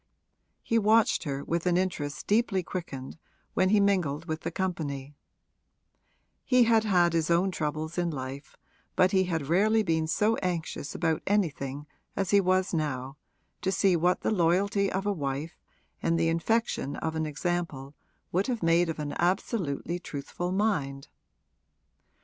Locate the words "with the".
4.25-4.49